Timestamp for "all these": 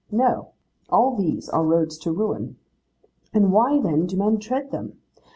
0.89-1.47